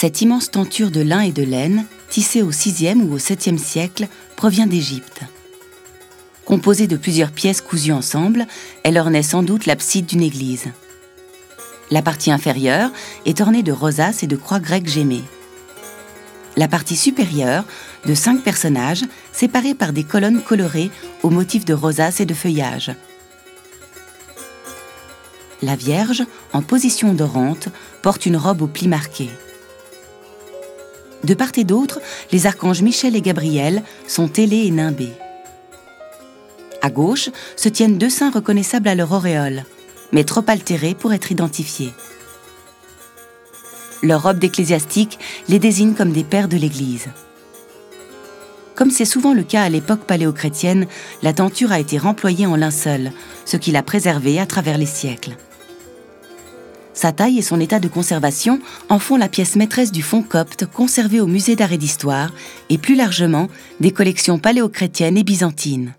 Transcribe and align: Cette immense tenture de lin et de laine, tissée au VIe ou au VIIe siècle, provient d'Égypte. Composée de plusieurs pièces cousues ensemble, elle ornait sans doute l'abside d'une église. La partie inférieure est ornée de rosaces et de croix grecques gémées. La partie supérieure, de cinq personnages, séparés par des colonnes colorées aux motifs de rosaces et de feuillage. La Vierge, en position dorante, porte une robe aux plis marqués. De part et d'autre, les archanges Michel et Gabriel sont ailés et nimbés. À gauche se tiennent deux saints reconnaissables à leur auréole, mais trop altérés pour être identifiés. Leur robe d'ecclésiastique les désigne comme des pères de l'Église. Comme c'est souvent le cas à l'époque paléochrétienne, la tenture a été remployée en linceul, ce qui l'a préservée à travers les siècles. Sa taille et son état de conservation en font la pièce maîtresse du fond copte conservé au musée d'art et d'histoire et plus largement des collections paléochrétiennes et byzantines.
Cette 0.00 0.22
immense 0.22 0.50
tenture 0.50 0.90
de 0.90 1.02
lin 1.02 1.20
et 1.20 1.30
de 1.30 1.42
laine, 1.42 1.84
tissée 2.08 2.40
au 2.40 2.48
VIe 2.48 2.94
ou 2.94 3.12
au 3.12 3.18
VIIe 3.18 3.58
siècle, 3.58 4.08
provient 4.34 4.66
d'Égypte. 4.66 5.20
Composée 6.46 6.86
de 6.86 6.96
plusieurs 6.96 7.32
pièces 7.32 7.60
cousues 7.60 7.92
ensemble, 7.92 8.46
elle 8.82 8.96
ornait 8.96 9.22
sans 9.22 9.42
doute 9.42 9.66
l'abside 9.66 10.06
d'une 10.06 10.22
église. 10.22 10.68
La 11.90 12.00
partie 12.00 12.32
inférieure 12.32 12.90
est 13.26 13.42
ornée 13.42 13.62
de 13.62 13.72
rosaces 13.72 14.22
et 14.22 14.26
de 14.26 14.36
croix 14.36 14.58
grecques 14.58 14.88
gémées. 14.88 15.24
La 16.56 16.66
partie 16.66 16.96
supérieure, 16.96 17.66
de 18.06 18.14
cinq 18.14 18.42
personnages, 18.42 19.04
séparés 19.32 19.74
par 19.74 19.92
des 19.92 20.04
colonnes 20.04 20.40
colorées 20.40 20.90
aux 21.22 21.28
motifs 21.28 21.66
de 21.66 21.74
rosaces 21.74 22.20
et 22.20 22.26
de 22.26 22.32
feuillage. 22.32 22.90
La 25.60 25.76
Vierge, 25.76 26.24
en 26.54 26.62
position 26.62 27.12
dorante, 27.12 27.68
porte 28.00 28.24
une 28.24 28.38
robe 28.38 28.62
aux 28.62 28.66
plis 28.66 28.88
marqués. 28.88 29.28
De 31.24 31.34
part 31.34 31.52
et 31.56 31.64
d'autre, 31.64 32.00
les 32.32 32.46
archanges 32.46 32.82
Michel 32.82 33.14
et 33.14 33.20
Gabriel 33.20 33.82
sont 34.06 34.32
ailés 34.34 34.66
et 34.66 34.70
nimbés. 34.70 35.12
À 36.82 36.90
gauche 36.90 37.28
se 37.56 37.68
tiennent 37.68 37.98
deux 37.98 38.08
saints 38.08 38.30
reconnaissables 38.30 38.88
à 38.88 38.94
leur 38.94 39.12
auréole, 39.12 39.64
mais 40.12 40.24
trop 40.24 40.44
altérés 40.46 40.94
pour 40.94 41.12
être 41.12 41.30
identifiés. 41.30 41.92
Leur 44.02 44.22
robe 44.22 44.38
d'ecclésiastique 44.38 45.18
les 45.48 45.58
désigne 45.58 45.94
comme 45.94 46.12
des 46.12 46.24
pères 46.24 46.48
de 46.48 46.56
l'Église. 46.56 47.08
Comme 48.74 48.90
c'est 48.90 49.04
souvent 49.04 49.34
le 49.34 49.42
cas 49.42 49.62
à 49.62 49.68
l'époque 49.68 50.04
paléochrétienne, 50.04 50.86
la 51.22 51.34
tenture 51.34 51.70
a 51.70 51.80
été 51.80 51.98
remployée 51.98 52.46
en 52.46 52.56
linceul, 52.56 53.12
ce 53.44 53.58
qui 53.58 53.72
l'a 53.72 53.82
préservée 53.82 54.40
à 54.40 54.46
travers 54.46 54.78
les 54.78 54.86
siècles. 54.86 55.36
Sa 57.00 57.12
taille 57.12 57.38
et 57.38 57.42
son 57.42 57.58
état 57.60 57.80
de 57.80 57.88
conservation 57.88 58.60
en 58.90 58.98
font 58.98 59.16
la 59.16 59.30
pièce 59.30 59.56
maîtresse 59.56 59.90
du 59.90 60.02
fond 60.02 60.22
copte 60.22 60.66
conservé 60.66 61.18
au 61.18 61.26
musée 61.26 61.56
d'art 61.56 61.72
et 61.72 61.78
d'histoire 61.78 62.30
et 62.68 62.76
plus 62.76 62.94
largement 62.94 63.48
des 63.80 63.90
collections 63.90 64.38
paléochrétiennes 64.38 65.16
et 65.16 65.24
byzantines. 65.24 65.94